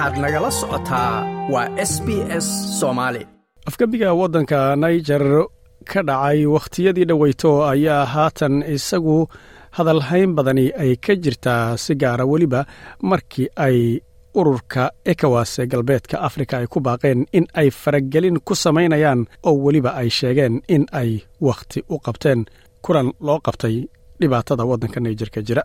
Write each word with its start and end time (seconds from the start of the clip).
waxaad 0.00 0.18
nagala 0.24 0.50
socotaa 0.60 1.12
waa 1.52 1.68
s 1.90 1.92
b 2.06 2.08
s 2.44 2.46
soomaali 2.80 3.22
afgembiga 3.68 4.08
waddanka 4.20 4.76
naijer 4.76 5.24
ka 5.92 6.00
dhacay 6.08 6.46
wakhtiyadii 6.54 7.04
dhoweyto 7.10 7.50
ayaa 7.72 8.04
haatan 8.14 8.54
isagu 8.76 9.28
hadalhayn 9.76 10.32
badani 10.36 10.66
ay 10.82 10.96
ka 11.04 11.14
jirtaa 11.24 11.76
si 11.76 11.94
gaara 12.02 12.24
weliba 12.24 12.60
markii 13.10 13.48
ay 13.66 14.00
ururka 14.40 14.82
ekowas 15.12 15.58
ee 15.58 15.66
galbeedka 15.66 16.16
afrika 16.28 16.54
ay 16.58 16.66
ku 16.72 16.80
baaqeen 16.80 17.26
in 17.38 17.46
ay 17.60 17.68
faragelin 17.70 18.38
ku 18.46 18.54
samaynayaan 18.54 19.26
oo 19.48 19.56
weliba 19.64 19.90
ay 20.00 20.08
sheegeen 20.18 20.62
in 20.68 20.84
ay 20.92 21.10
wakhti 21.40 21.84
u 21.92 21.98
qabteen. 22.04 22.40
Kulan 22.84 23.12
loo 23.26 23.38
qabtay 23.46 23.76
dhibaatada 24.20 24.64
waddanka 24.70 25.00
naijerka 25.00 25.40
jira 25.48 25.62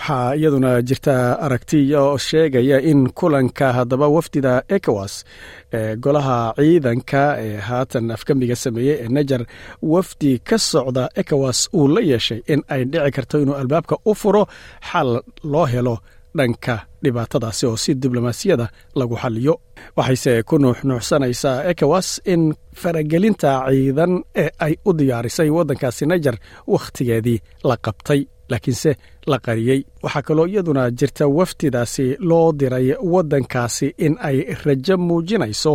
waxaa 0.00 0.34
iyaduna 0.36 0.82
jirta 0.82 1.38
aragti 1.40 1.94
oo 1.96 2.16
sheegaya 2.18 2.78
in 2.80 3.10
kulanka 3.18 3.72
haddaba 3.72 4.08
wafdida 4.08 4.62
ekowas 4.68 5.24
ee 5.72 5.96
golaha 5.96 6.54
ciidanka 6.56 7.22
ee 7.44 7.56
haatan 7.68 8.10
afgembiga 8.10 8.56
sameeyey 8.56 8.96
ee 9.04 9.08
najer 9.08 9.42
wafdi 9.82 10.38
ka 10.48 10.58
socda 10.58 11.08
ekowas 11.16 11.68
uu 11.74 11.88
la 11.88 12.00
yeeshay 12.00 12.40
in 12.52 12.62
ay 12.68 12.84
dhici 12.84 13.10
karto 13.16 13.40
inuu 13.42 13.54
albaabka 13.54 13.96
u 14.04 14.14
furo 14.14 14.46
xal 14.92 15.20
loo 15.52 15.66
helo 15.66 15.98
dhanka 16.36 16.74
dhibaatadaasi 17.04 17.66
oo 17.66 17.76
si 17.76 17.94
diblomaasiyada 17.94 18.66
lagu 18.94 19.16
xaliyo 19.22 19.54
waxayse 19.96 20.42
ku 20.42 20.58
nuuxnuuxsanaysaa 20.58 21.64
ekowas 21.70 22.08
in 22.32 22.54
faragelinta 22.82 23.50
ciidan 23.68 24.12
ee 24.42 24.50
ay 24.58 24.74
u 24.84 24.92
diyaarisay 24.98 25.50
waddankaasi 25.56 26.06
najer 26.06 26.36
wakhtigeedii 26.66 27.38
la 27.64 27.76
qabtay 27.86 28.20
laakiinse 28.50 28.90
la 29.26 29.38
qariyey. 29.38 29.80
Waxaa 30.02 30.22
kaloo 30.22 30.46
iyaduna 30.46 30.90
jirta 30.90 31.24
wafdidaasi 31.38 32.06
loo 32.28 32.52
diray 32.52 32.88
waddankaasi 33.12 33.94
in 33.98 34.14
ay 34.28 34.38
rajo 34.64 34.96
muujinayso 34.98 35.72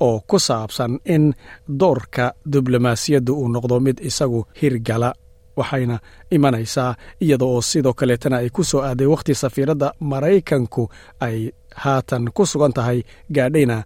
oo 0.00 0.20
ku 0.26 0.38
saabsan 0.38 0.92
in 1.04 1.34
doorka 1.80 2.32
diblomaasiyadda 2.52 3.32
uu 3.32 3.48
noqdo 3.54 3.80
mid 3.80 3.98
isagu 4.08 4.40
hirgala 4.62 5.14
waxayna 5.56 5.96
imanaysaa 6.30 6.94
iyada 7.24 7.44
oo 7.44 7.60
sidoo 7.70 7.92
kaleetana 8.00 8.36
ay 8.42 8.48
ku 8.56 8.62
soo 8.64 8.80
aaday 8.88 9.06
wakhti 9.06 9.34
safiiradda 9.34 9.88
maraykanku 10.00 10.82
ay 11.26 11.38
haatan 11.82 12.24
ku 12.36 12.42
sugan 12.46 12.72
tahay 12.76 12.98
gaadhayna 13.36 13.78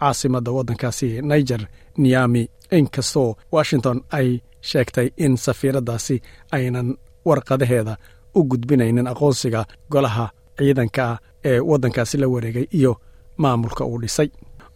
caasimadda 0.00 0.50
waddankaasi 0.56 1.08
niger 1.30 1.62
niyami 2.02 2.42
inkastoo 2.78 3.36
washington 3.52 3.98
ay 4.18 4.28
sheegtay 4.60 5.08
in 5.24 5.36
safiiraddaasi 5.36 6.16
aynan 6.56 6.88
warqadaheeda 7.24 7.96
u 8.34 8.44
gudbinaynin 8.44 9.06
aqoonsiga 9.12 9.64
golaha 9.90 10.26
ciidanka 10.58 11.18
ee 11.44 11.60
waddankaasi 11.60 12.18
la 12.18 12.28
wareegay 12.28 12.66
iyo 12.72 12.96
maamulka 13.36 13.84
uu 13.84 13.98
dhisay. 14.00 14.28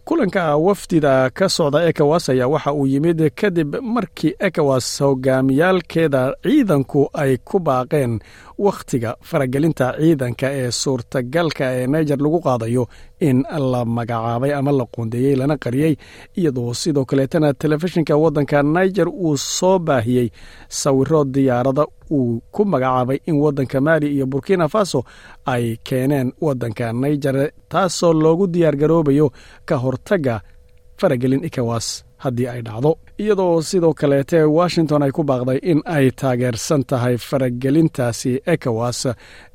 Kulanka 0.05 0.57
wafdida 0.57 1.31
ka 1.31 1.49
socda 1.49 1.85
ekowas 1.89 2.29
ayaa 2.29 2.47
waxa 2.49 2.73
uu 2.73 2.87
yimid 2.87 3.31
kadib 3.41 3.77
markii 3.83 4.35
ekowas 4.41 5.01
hogaamiyaalkeeda 5.01 6.35
ciidanku 6.43 7.09
ay 7.15 7.37
ku 7.45 7.59
baaqeen 7.61 8.19
wakhtiga 8.59 9.17
faragelinta 9.23 9.93
ciidanka 10.01 10.49
ee 10.53 10.71
suurtagalka 10.71 11.65
ee 11.79 11.87
naijer 11.87 12.19
lagu 12.19 12.41
qaadayo 12.41 12.87
in 13.21 13.43
la 13.73 13.85
magacaabay 13.85 14.53
ama 14.55 14.73
la 14.73 14.85
qoondeeyey 14.95 15.35
lana 15.37 15.57
qariyey 15.65 15.95
iyadoo 16.39 16.75
sidoo 16.75 17.05
kaleetana 17.05 17.55
telefishinka 17.55 18.17
waddanka 18.17 18.63
naijer 18.63 19.09
uu 19.09 19.37
soo 19.37 19.79
baahiyey. 19.79 20.29
Sawiro 20.69 21.25
diyaarada 21.25 21.85
uu 22.11 22.41
ku 22.53 22.65
magacaabay 22.65 23.19
in 23.27 23.37
waddanka 23.41 23.81
maali 23.81 24.07
iyo 24.15 24.27
burkina 24.27 24.69
faso 24.69 25.05
ay 25.47 25.77
keeneen 25.85 26.33
waddanka 26.41 26.93
naijer 26.93 27.51
taasoo 27.69 28.13
loogu 28.13 28.47
diyaargaroobayo 28.47 29.27
ka 29.69 29.77
hortagga 29.77 30.41
faragelin 31.01 31.45
ekowas 31.45 32.05
haddii 32.17 32.47
ay 32.49 32.63
dhacdo. 32.63 32.91
Iyadoo 33.19 33.63
sidoo 33.63 33.93
kaleete 33.95 34.43
washington 34.45 35.03
ay 35.03 35.11
ku 35.11 35.23
baaqday 35.25 35.59
in 35.63 35.81
ay 35.87 36.11
taageersan 36.11 36.83
tahay 36.91 37.17
faragelintaasi 37.19 38.33
ekowas 38.47 39.01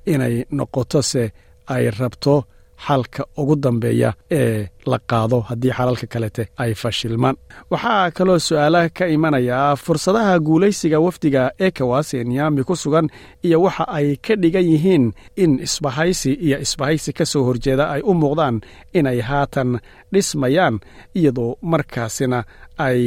inay 0.05 0.35
noqotose 0.51 1.23
ay 1.67 1.89
rabto 1.99 2.43
xalka 2.87 3.21
ugu 3.37 3.55
dambeeya 3.63 4.09
ee 4.31 4.67
la 4.91 4.97
qaado 5.09 5.37
haddii 5.49 5.71
xalalka 5.77 6.07
kalete 6.13 6.43
ay 6.63 6.71
fashilmaan. 6.81 7.35
Waxaa 7.71 8.11
kaloo 8.17 8.39
su'aalaha 8.47 8.89
ka 8.97 9.05
imanayaa 9.15 9.75
fursadaha 9.83 10.39
guulaysiga 10.47 10.99
wafdiga 11.05 11.43
ekowas 11.67 12.13
ee 12.13 12.23
niyami 12.29 12.63
ku 12.67 12.75
sugan 12.75 13.07
iyo 13.45 13.57
waxa 13.65 13.83
ay 13.97 14.07
ka 14.25 14.33
dhigan 14.41 14.65
yihiin 14.71 15.05
in 15.43 15.51
isbahaysi 15.65 16.31
iyo 16.45 16.57
isbahaysi 16.65 17.11
ka 17.17 17.25
soo 17.31 17.43
horjeeda 17.47 17.85
ay 17.93 18.01
u 18.09 18.13
muuqdaan 18.21 18.55
inay 18.99 19.19
haatan 19.29 19.69
dhismayaan 20.13 20.75
iyadoo 21.17 21.51
markaasina 21.71 22.39
ay 22.87 22.99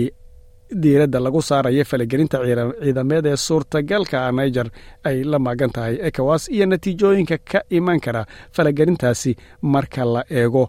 diiradda 0.83 1.19
lagu 1.21 1.41
saaraya 1.43 1.85
falagelinta 1.85 2.39
ciidameed 2.83 3.27
ee 3.27 3.37
suurtagalka 3.47 4.19
naijer 4.39 4.69
ay 5.09 5.17
la 5.33 5.39
maagan 5.39 5.71
tahay 5.77 5.95
ekowas 6.09 6.43
iyo 6.55 6.67
natiijooyinka 6.67 7.37
ka 7.51 7.61
iman 7.79 8.01
kara 8.05 8.23
falagelintaasi 8.57 9.33
marka 9.63 10.05
la 10.15 10.23
eego 10.41 10.65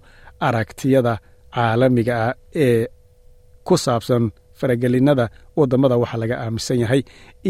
aragtiyada 0.47 1.13
caalamiga 1.56 2.13
ah 2.28 2.34
ee 2.66 2.88
ku 3.68 3.75
saabsan 3.85 4.24
faragelinada 4.59 5.25
waddamada 5.59 5.96
waxaa 6.02 6.18
laga 6.22 6.35
aaminsan 6.44 6.79
yahay 6.84 7.02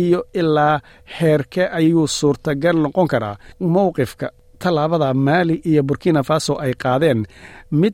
iyo 0.03 0.19
ilaa 0.39 0.75
heerke 1.19 1.63
ayuu 1.79 2.07
suurtagal 2.17 2.77
noqon 2.83 3.07
karaa 3.13 3.35
mowqifka 3.75 4.27
tallaabada 4.61 5.13
maali 5.27 5.55
iyo 5.69 5.81
burkina 5.87 6.21
faso 6.29 6.53
ay 6.65 6.73
qaadeen. 6.83 7.19
Mid 7.81 7.93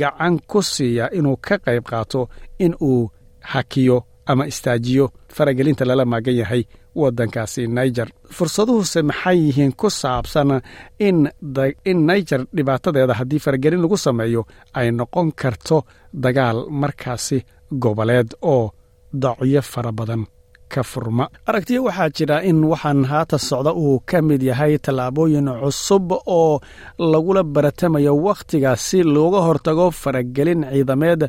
gacan 0.00 0.34
ku 0.50 0.58
siiya 0.62 1.06
inuu 1.18 1.36
ka 1.46 1.54
qayb 1.66 1.84
qaato 1.90 2.20
in 2.64 2.72
uu 2.90 3.10
hakiyo 3.42 4.04
ama 4.26 4.46
istaajiyo. 4.46 5.10
Faragelinta 5.36 5.84
lala 5.84 6.04
maagan 6.04 6.34
yahay 6.40 6.62
waddankaasi 6.94 7.66
naijer 7.66 8.08
fursaduhuse 8.36 9.02
maxay 9.02 9.38
yihiin 9.46 9.72
ku 9.80 9.90
saabsan 9.90 10.50
in 11.00 11.28
naijer 12.08 12.40
dhibaatadeeda 12.56 13.14
haddii 13.14 13.38
faragelin 13.44 13.80
lagu 13.82 13.96
sameeyo 13.96 14.42
ay 14.74 14.90
noqon 14.98 15.32
karto 15.40 15.78
dagaal 16.24 16.58
markaasi 16.70 17.38
goboleed 17.82 18.30
oo 18.42 18.70
dacyo 19.22 19.62
fara 19.62 19.92
badan 19.92 20.22
aragtiya 21.50 21.80
waxaa 21.86 22.08
jira 22.16 22.36
in 22.50 22.64
waxaan 22.72 23.04
haata 23.10 23.38
socda 23.38 23.72
uu 23.84 24.00
ka 24.10 24.18
mid 24.28 24.42
yahay 24.42 24.78
tallaabooyin 24.84 25.48
cusub 25.62 26.12
oo 26.38 26.60
lagula 27.12 27.42
baratamayo 27.54 28.12
wakhtiga 28.26 28.76
si 28.76 28.98
looga 29.14 29.40
hortago 29.46 29.86
faragelin 29.90 30.60
ciidameed 30.72 31.22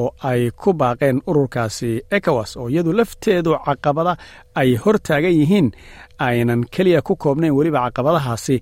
oo 0.00 0.10
ay 0.30 0.50
ku 0.60 0.70
baaqeen 0.80 1.18
ururkaasi 1.30 1.90
ekowas 2.16 2.50
oo 2.60 2.68
iyadu 2.72 2.92
lafteedu 2.98 3.50
caqabada 3.66 4.12
ay 4.60 4.70
hor 4.82 4.96
taagan 5.06 5.34
yihiin. 5.40 5.68
Aynan 6.28 6.62
keliya 6.74 7.00
ku 7.02 7.16
koobnayn 7.22 7.54
weliba 7.58 7.80
caqabadahaasi 7.86 8.56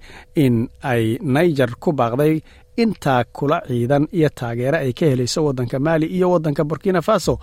in 0.45 0.55
ay 0.93 1.19
naijer 1.35 1.71
ku 1.83 1.91
baaqday 1.93 2.35
intaa 2.83 3.25
kula 3.37 3.59
ciidan 3.69 4.05
iyo 4.19 4.29
taageere 4.39 4.79
ay 4.85 4.93
ka 4.99 5.05
helayso 5.11 5.41
waddanka 5.47 5.77
maali 5.87 6.07
iyo 6.17 6.27
waddanka 6.33 6.63
burkina 6.65 7.01
faso 7.09 7.35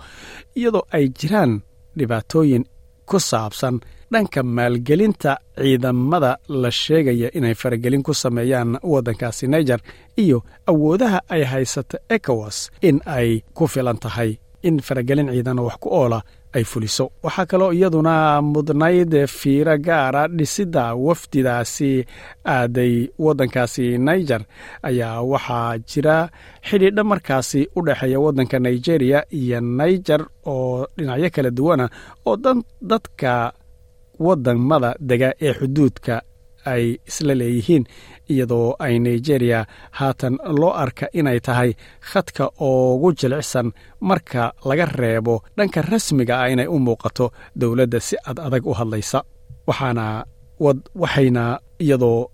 iyadoo 0.58 0.84
ay 0.96 1.04
jiraan 1.18 1.52
dhibaatooyin 1.98 2.64
ku 3.10 3.18
saabsan 3.30 3.76
dhanka 4.12 4.40
maalgelinta 4.56 5.32
ciidamada 5.60 6.30
la 6.62 6.70
sheegaya 6.82 7.28
inay 7.38 7.54
faragelin 7.62 8.02
ku 8.06 8.12
sameeyaan 8.22 8.70
waddankaasi 8.92 9.44
naijer 9.52 9.80
iyo 10.22 10.38
awoodaha 10.70 11.18
ay 11.34 11.42
haysato 11.52 11.96
ekowas 12.16 12.58
in 12.88 12.96
ay 13.16 13.28
ku 13.56 13.64
filan 13.72 13.98
tahay 14.04 14.30
in 14.68 14.76
faragelin 14.86 15.28
ciidan 15.34 15.58
wax 15.66 15.76
ku 15.82 15.88
oola 16.00 16.20
ay 16.58 16.64
fuliso. 16.70 17.04
Waxaa 17.24 17.46
kaloo 17.50 17.72
iyaduna 17.78 18.14
mudnayd 18.42 19.12
fiiro 19.38 19.74
gaara 19.86 20.22
dhisidda 20.38 20.84
wafdidaasi 21.06 21.90
aaday 22.56 22.94
waddankaasi 23.24 23.86
naijer 24.06 24.42
ayaa 24.88 25.22
waxaa 25.32 25.78
jira 25.90 26.16
xidhiidha 26.68 27.04
markaasi 27.10 27.60
u 27.76 27.80
dhexeeya 27.86 28.18
waddanka 28.24 28.58
nigeria 28.66 29.18
iyo 29.40 29.60
naijer 29.60 30.22
oo 30.52 30.86
dhinacyo 30.96 31.30
kala 31.34 31.50
duwana 31.58 31.86
oo 32.26 32.36
dadka 32.90 33.32
waddamada 34.26 34.94
dega 35.00 35.28
ee 35.40 35.52
xuduudka 35.58 36.22
ay 36.64 36.84
isla 37.10 37.34
leeyihiin 37.40 37.84
iyadoo 38.32 38.76
ay 38.78 38.98
nigeria 38.98 39.66
haatan 39.98 40.34
loo 40.60 40.72
arka 40.84 41.06
inay 41.12 41.40
tahay 41.40 41.70
khadka 42.10 42.44
ugu 42.60 43.12
jilicsan 43.18 43.72
marka 44.00 44.52
laga 44.68 44.86
reebo 45.00 45.34
dhanka 45.56 45.82
rasmiga 45.82 46.34
ah 46.42 46.48
inay 46.52 46.66
u 46.66 46.78
muuqato 46.86 47.26
dowladda 47.60 48.00
si 48.00 48.16
ad 48.30 48.38
adag 48.46 48.66
u 48.66 48.72
hadlaysa. 48.78 49.18
Waxaana 49.68 50.24
waxayna 51.02 51.44
iyadoo 51.84 52.26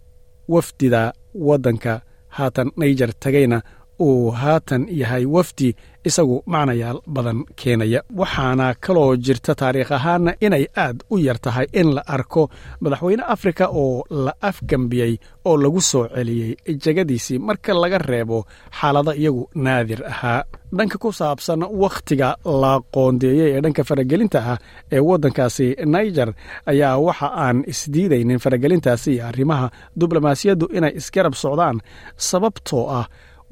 wafdida 0.48 1.12
waddanka 1.34 1.92
haatan 2.36 2.68
naijer 2.76 3.10
tagayna 3.22 3.58
uu 4.00 4.30
haatan 4.30 4.86
yahay 5.00 5.24
wafdi 5.26 5.74
isagu 6.04 6.42
macnayaal 6.46 6.98
badan 7.06 7.38
keenaya. 7.56 8.00
Waxaana 8.20 8.74
kaloo 8.84 9.16
jirta 9.16 9.54
taariikh 9.54 9.92
ahaan 9.92 10.34
inay 10.46 10.64
aad 10.76 10.98
u 11.10 11.16
yar 11.18 11.38
tahay 11.44 11.66
in 11.72 11.94
la 11.96 12.02
arko 12.16 12.42
madaxweyne 12.80 13.22
afrika 13.34 13.64
oo 13.82 14.04
la 14.24 14.32
afgembiyey 14.50 15.12
oo 15.48 15.56
lagu 15.62 15.80
soo 15.80 16.04
celiyey 16.14 16.56
jegadiisii 16.84 17.38
marka 17.38 17.72
laga 17.82 17.98
reebo 17.98 18.38
xaalado 18.80 19.12
iyagu 19.14 19.48
naadir 19.54 20.00
ahaa. 20.12 20.44
Dhanka 20.76 20.98
ku 20.98 21.12
saabsan 21.12 21.62
wakhtiga 21.82 22.36
la 22.62 22.72
qoondeeyey 22.94 23.48
ee 23.56 23.60
dhanka 23.64 23.82
faragelinta 23.88 24.38
ah 24.52 24.58
ee 24.92 25.00
waddankaasi 25.08 25.66
niger 25.94 26.28
ayaa 26.66 26.98
waxa 27.06 27.28
aan 27.44 27.64
isdiidaynin 27.72 28.38
faragelintaasi 28.44 29.10
iyo 29.14 29.24
arrimaha 29.30 29.66
diblomaasiyaddu 30.00 30.66
inay 30.76 30.92
isgarab 31.00 31.34
socdaan 31.44 31.76
sababtoo 32.16 32.84
ah 32.98 33.06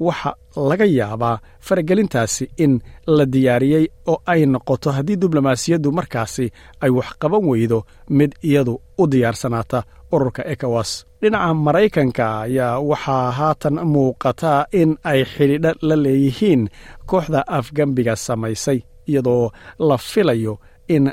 waxa 0.07 0.31
laga 0.69 0.85
yaabaa 0.99 1.37
faragelintaasi 1.67 2.45
in 2.63 2.73
la 3.17 3.25
diyaariyey 3.33 3.85
oo 4.11 4.17
ay 4.33 4.41
noqoto 4.53 4.89
haddii 4.97 5.17
diblomaasiyaddu 5.23 5.89
markaasi 5.99 6.45
ay 6.83 6.89
wax 6.97 7.09
qaban 7.21 7.43
weydo 7.49 7.79
mid 8.17 8.31
iyadu 8.49 8.73
u 9.01 9.07
diyaarsanaata. 9.11 9.79
Ururka 10.15 10.43
ekowas 10.53 10.91
dhinaca 11.21 11.53
maraykanka 11.65 12.25
ayaa 12.45 12.79
waxaa 12.89 13.31
haatan 13.37 13.75
muuqataa 13.93 14.61
in 14.81 14.89
ay 15.11 15.21
xidhiidho 15.33 15.71
la 15.87 15.95
leeyihiin 16.05 16.63
kooxda 17.09 17.41
afgembiga 17.57 18.15
samaysay 18.25 18.79
iyadoo 19.09 19.45
la 19.89 19.97
filayo 20.11 20.53
in 20.95 21.05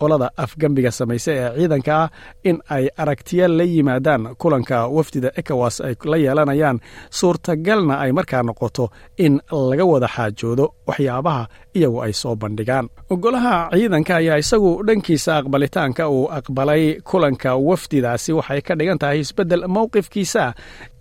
qolada 0.00 0.28
afgembiga 0.44 0.90
samaysa 0.98 1.32
ee 1.40 1.48
ciidanka 1.58 1.94
ah 2.02 2.08
in 2.48 2.56
ay 2.76 2.84
aragtiya 3.02 3.46
la 3.58 3.64
yimaadaan 3.74 4.22
kulanka 4.42 4.76
wafdida 4.96 5.30
ekowas 5.40 5.76
ay 5.86 5.94
la 6.10 6.16
yeelanayaan. 6.24 6.78
Suurtagalna 7.18 7.94
ay 8.04 8.10
markaa 8.18 8.42
noqoto 8.48 8.84
in 9.24 9.34
laga 9.70 9.84
wada 9.92 10.08
xaajoodo 10.16 10.66
waxyaabaha 10.88 11.42
iyagu 11.78 11.98
ay 12.06 12.12
soo 12.20 12.34
bandhigaan. 12.42 12.86
Golaha 13.24 13.54
ciidanka 13.74 14.12
ayaa 14.20 14.36
isagu 14.42 14.70
dhankiisa 14.86 15.32
aqbalitaanka 15.40 16.04
uu 16.16 16.24
aqbalay 16.38 16.82
kulanka 17.10 17.50
wafdidaasi 17.68 18.30
waxay 18.38 18.60
ka 18.66 18.72
dhigan 18.78 18.98
tahay 19.02 19.18
isbeddel 19.24 19.62
mowqifkiisa 19.76 20.44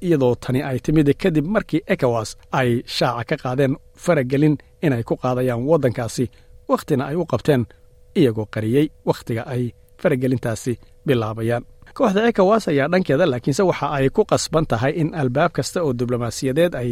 iyadoo 0.06 0.36
tani 0.44 0.60
ay 0.70 0.78
timid 0.86 1.08
kadib 1.22 1.46
markii 1.56 1.82
ekowas 1.94 2.30
ay 2.60 2.70
shaaca 2.98 3.24
ka 3.30 3.36
qaadeen 3.44 3.74
faragelin 4.04 4.56
inay 4.86 5.04
ku 5.10 5.16
qaadayaan 5.24 5.62
waddankaasi 5.70 6.26
wakhtina 6.72 7.04
ay 7.10 7.16
u 7.16 7.26
qabteen 7.32 7.62
iyagoo 8.20 8.48
qariyey 8.56 8.86
wakhtiga 9.10 9.44
ay 9.54 9.64
faragelintaasi 10.02 10.74
bilaabayaan. 11.08 11.64
Kooxda 11.98 12.22
ekowas 12.30 12.66
ayaa 12.72 12.88
dhankeeda 12.92 13.26
laakiinse 13.32 13.64
waxa 13.70 13.88
ay 13.98 14.08
ku 14.16 14.22
qasban 14.32 14.66
tahay 14.72 14.94
in 15.02 15.10
albaab 15.22 15.52
kasta 15.58 15.80
oo 15.86 15.94
diblomaasiyadeed 16.00 16.74
ay 16.82 16.92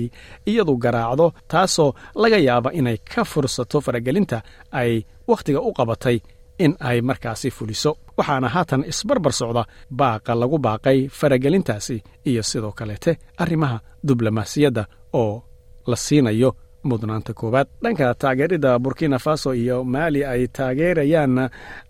iyadu 0.49 0.73
garaacdo 0.83 1.27
taasoo 1.51 1.89
laga 2.21 2.37
yaaba 2.47 2.69
inay 2.79 2.97
ka 3.11 3.21
fursato 3.31 3.77
faragelinta 3.85 4.37
ay 4.81 4.91
wakhtiga 5.29 5.59
u 5.61 5.71
qabatay 5.77 6.17
in 6.63 6.73
ay 6.89 6.97
markaasi 7.09 7.49
fuliso. 7.57 7.91
Waxaana 8.17 8.47
haatan 8.55 8.81
isbarbar 8.91 9.33
socda 9.39 9.63
baaqa 9.99 10.31
lagu 10.41 10.57
baaqay 10.65 10.99
faragelintaasi 11.19 11.95
iyo 12.29 12.43
sidoo 12.49 12.71
kaleete 12.79 13.11
arrimaha 13.43 13.77
diblomaasiyadda 14.07 14.83
oo 15.21 15.43
la 15.91 15.95
siinayo 16.05 16.49
mudnaanta 16.89 17.31
koowaad. 17.39 17.67
Dhanka 17.83 18.07
taageerida 18.21 18.71
burkina 18.83 19.17
faso 19.25 19.49
iyo 19.61 19.77
maali 19.93 20.21
ay 20.25 20.47
taageerayaan 20.57 21.35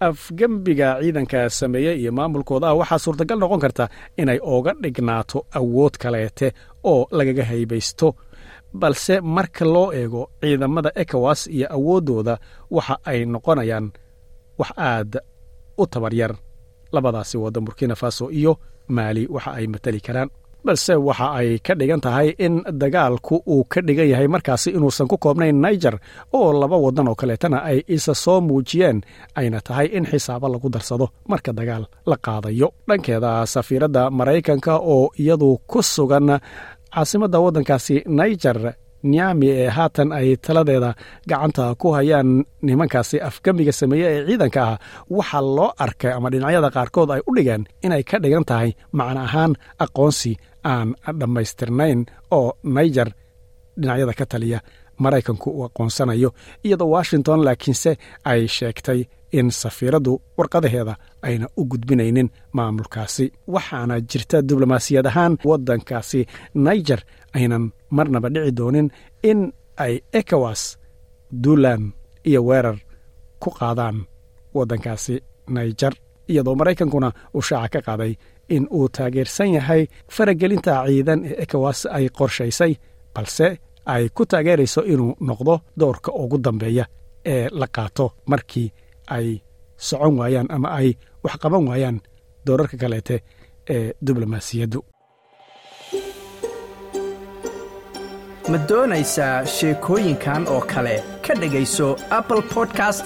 afgembiga 0.07 0.89
ciidanka 1.01 1.49
sameeyey 1.49 1.95
iyo 2.01 2.11
maamulkooda 2.17 2.67
ah 2.69 2.77
waxaa 2.79 2.99
suurtagal 3.03 3.37
noqon 3.41 3.59
karta 3.63 3.85
inay 4.21 4.39
ooga 4.53 4.71
dhignaato 4.83 5.39
awood 5.59 5.93
kaleete 6.03 6.47
oo 6.91 7.07
lagaga 7.17 7.43
haybaysto 7.51 8.07
balse 8.81 9.15
marka 9.35 9.65
loo 9.73 9.87
eego 9.99 10.21
ciidamada 10.41 10.89
ekowas 11.01 11.41
iyo 11.55 11.67
awooddooda 11.75 12.35
waxa 12.75 12.95
ay 13.09 13.19
noqonayaan 13.33 13.87
wax 14.59 14.71
aad 14.89 15.11
u 15.77 15.87
tabaryar. 15.87 16.33
Labadaasi 16.93 17.37
waddan 17.43 17.65
burkina 17.65 17.95
faso 17.95 18.25
iyo 18.39 18.51
maali 18.95 19.23
waxa 19.35 19.51
ay 19.57 19.65
matali 19.73 19.99
karaan 20.07 20.29
balse 20.65 20.93
waxa 21.07 21.27
ay 21.39 21.49
ka 21.65 21.73
dhigan 21.79 22.01
tahay 22.05 22.27
in 22.45 22.55
dagaalku 22.81 23.35
uu 23.53 23.63
ka 23.71 23.79
dhigan 23.87 24.07
yahay 24.11 24.27
markaasi 24.35 24.69
inuusan 24.77 25.07
ku 25.11 25.17
koobnayn 25.23 25.57
niger 25.65 25.95
oo 26.37 26.49
laba 26.61 26.77
waddan 26.85 27.07
oo 27.11 27.15
kaleetana 27.21 27.57
ay 27.69 27.77
isa 27.95 28.13
soo 28.23 28.39
muujiyeen 28.47 28.97
ayna 29.39 29.59
tahay 29.67 29.87
in 29.97 30.05
xisaabo 30.11 30.47
lagu 30.53 30.67
darsado 30.75 31.05
marka 31.31 31.51
dagaal 31.59 31.83
la 32.09 32.17
qaadayo. 32.25 32.67
Dhankeeda 32.87 33.31
safiiradda 33.53 34.03
maraykanka 34.17 34.73
oo 34.93 35.05
iyadu 35.21 35.49
ku 35.69 35.79
sugan 35.93 36.27
caasimadda 36.93 37.37
waddankaasi 37.45 37.95
niger 38.19 38.59
nyami 39.13 39.47
ee 39.61 39.69
haatan 39.77 40.09
ay 40.17 40.27
taladeeda 40.45 40.91
gacanta 41.29 41.65
ku 41.81 41.87
hayaan 41.97 42.29
nimankaasi 42.67 43.17
afgembiga 43.27 43.71
sameeye 43.79 44.07
ee 44.13 44.23
ciidanka 44.27 44.61
ah 44.71 44.77
waxaa 45.17 45.41
loo 45.57 45.69
arkay 45.85 46.11
ama 46.17 46.29
dhinacyada 46.33 46.69
qaarkood 46.75 47.09
ay 47.15 47.21
u 47.29 47.31
dhigeen 47.37 47.63
inay 47.85 48.03
ka 48.09 48.17
dhigan 48.23 48.45
tahay 48.49 48.69
macno 48.97 49.21
ahaan 49.27 49.51
aqoonsi 49.85 50.31
aan 50.71 50.89
dhammaystirnayn 51.19 51.99
oo 52.37 52.49
niger 52.75 53.09
dhinacyada 53.79 54.13
ka 54.19 54.25
taliya 54.31 54.59
maraykanku 55.03 55.47
uu 55.57 55.63
aqoonsanayo 55.67 56.29
iyadoo 56.65 56.89
washington 56.95 57.39
laakiinse 57.47 57.91
ay 58.31 58.41
sheegtay 58.57 58.99
in 59.37 59.47
safiiraddu 59.61 60.13
warqadaheeda 60.37 60.93
ayna 61.27 61.47
u 61.59 61.65
gudbinaynin 61.71 62.29
maamulkaasi. 62.57 63.25
Waxaana 63.53 63.95
jirta 64.09 64.37
diblomaasiyad 64.49 65.05
ahaan 65.11 65.33
waddankaasi 65.49 66.21
niger 66.65 66.99
aynan 67.37 67.63
marnaba 67.97 68.27
dhici 68.33 68.51
doonin 68.59 68.87
in 69.29 69.39
ay 69.85 69.93
ekowas 70.19 70.61
duulan 71.43 71.81
iyo 72.29 72.41
weerar 72.47 72.77
ku 73.43 73.49
qaadaan 73.59 73.97
waddankaasi 74.57 75.15
niger 75.55 75.93
iyadoo 76.31 76.55
maraykankuna 76.59 77.09
uu 77.35 77.41
shaaca 77.47 77.69
ka 77.73 77.81
qaaday 77.87 78.11
in 78.49 78.67
uu 78.77 78.87
taageersan 78.89 79.53
yahay 79.57 79.87
faragelinta 80.15 80.73
ciidan 80.87 81.19
ee 81.25 81.35
ekowas 81.43 81.79
ay 81.97 82.05
qorshaysay 82.17 82.73
balse 83.15 83.47
ay 83.93 84.09
ku 84.15 84.25
taageerayso 84.25 84.81
inuu 84.93 85.13
noqdo 85.27 85.53
doorka 85.79 86.11
ugu 86.21 86.37
dambeeya 86.45 86.85
ee 87.33 87.47
la 87.59 87.67
qaato 87.75 88.05
markii 88.31 88.69
ay 89.07 89.27
socon 89.87 90.13
waayaan 90.19 90.47
ama 90.55 90.69
ay 90.79 90.89
wax 91.23 91.35
qaban 91.43 91.67
waayaan 91.69 91.97
doorarka 92.47 92.77
kaleete 92.77 93.15
ee 93.75 93.93
diblomaasiyaddu. 94.07 94.79
Ma 98.51 98.57
doonaysaa 98.69 99.45
sheekooyinkan 99.55 100.47
oo 100.47 100.61
kale 100.73 100.95
ka 101.27 101.33
dhegayso 101.41 101.87
apple 102.17 102.41
podcast 102.53 103.05